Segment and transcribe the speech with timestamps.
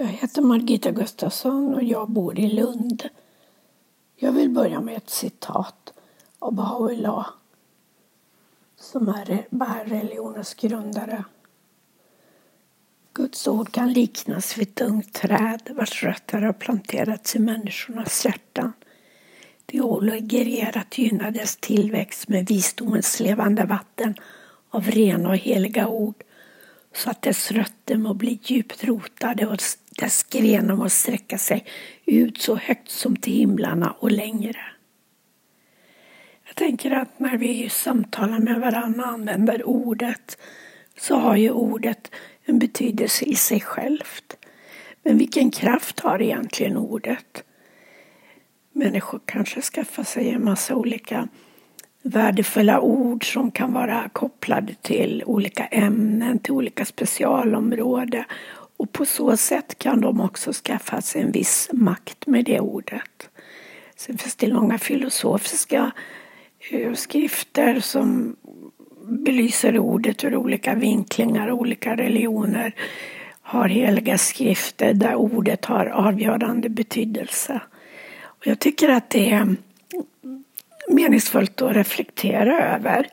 [0.00, 3.08] Jag heter Margita Gustafsson och jag bor i Lund.
[4.16, 5.92] Jag vill börja med ett citat
[6.38, 7.26] av Baha'u'llah
[8.76, 11.24] som är Bahá'í-religionens grundare.
[13.12, 18.72] Guds ord kan liknas vid ett ungt träd vars rötter har planterats i människornas hjärtan.
[19.66, 24.14] Det åligger er att gynna dess tillväxt med visdomens levande vatten
[24.70, 26.24] av rena och heliga ord
[26.94, 29.60] så att dess rötter må bli djupt rotade och
[29.98, 31.64] dess grenar må sträcka sig
[32.06, 34.60] ut så högt som till himlarna och längre.
[36.46, 40.38] Jag tänker att när vi samtalar med varandra och använder ordet
[40.98, 42.10] så har ju ordet
[42.44, 44.36] en betydelse i sig självt.
[45.02, 47.44] Men vilken kraft har egentligen ordet?
[48.72, 51.28] Människor kanske skaffar sig en massa olika
[52.02, 58.24] värdefulla ord som kan vara kopplade till olika ämnen, till olika specialområden.
[58.78, 63.28] Och på så sätt kan de också skaffa sig en viss makt med det ordet.
[63.96, 65.90] Sen finns det långa filosofiska
[66.70, 68.36] eh, skrifter som
[69.08, 72.74] belyser ordet ur olika vinklingar, olika religioner
[73.48, 77.60] har heliga skrifter där ordet har avgörande betydelse.
[78.22, 79.56] Och jag tycker att det är
[80.88, 83.08] meningsfullt att reflektera över.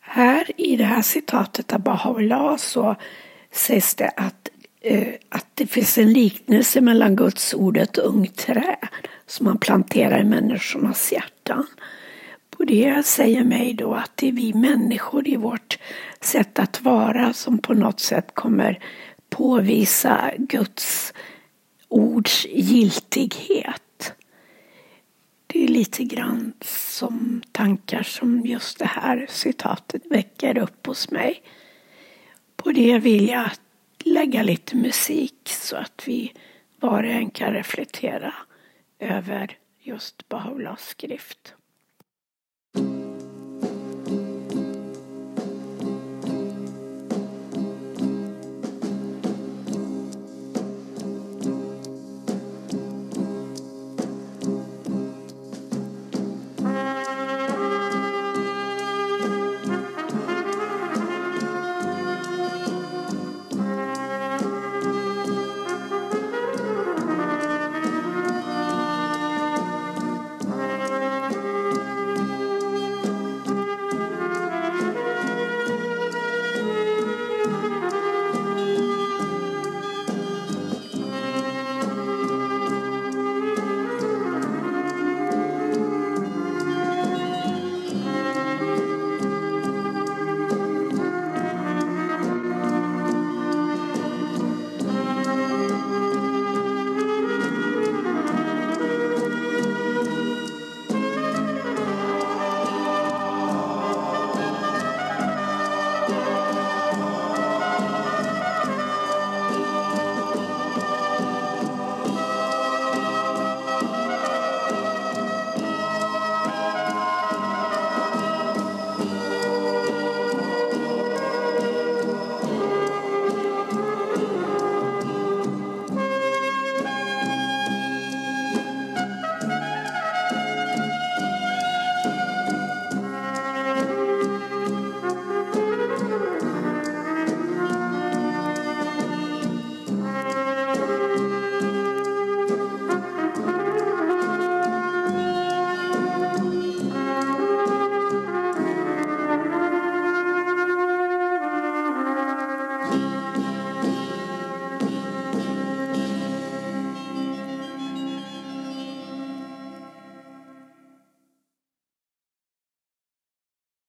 [0.00, 2.96] Här i det här citatet av Baha'u'llah så
[3.56, 4.48] sägs det att,
[4.80, 8.76] eh, att det finns en liknelse mellan Guds ord och ett ungt trä,
[9.26, 11.66] som man planterar i människornas hjärtan.
[12.58, 15.78] Och det säger mig då att det är vi människor i vårt
[16.20, 18.78] sätt att vara som på något sätt kommer
[19.30, 21.12] påvisa Guds
[21.88, 24.12] ords giltighet.
[25.46, 31.42] Det är lite grann som tankar som just det här citatet väcker upp hos mig.
[32.66, 33.50] Och det vill jag
[34.04, 36.32] lägga lite musik så att vi
[36.80, 38.34] var och en kan reflektera
[38.98, 41.54] över just Baha'u'llahs skrift.